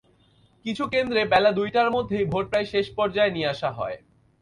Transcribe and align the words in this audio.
কিছু 0.65 0.83
কেন্দ্রে 0.87 1.21
বেলা 1.25 1.51
দুইটার 1.51 1.89
মধ্যেই 1.91 2.25
ভোট 2.25 2.45
প্রায় 2.49 2.67
শেষ 2.73 2.85
পর্যায়ে 2.97 3.33
নিয়ে 3.35 3.51
আসা 3.53 3.69
হয়। 3.71 3.97